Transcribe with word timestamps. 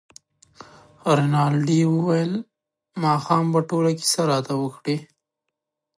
رینالډي 1.17 1.81
وویل 1.95 2.33
ماښام 3.03 3.43
به 3.53 3.59
ټوله 3.69 3.91
کیسه 3.99 4.21
راته 4.31 4.53
وکړې. 4.61 4.97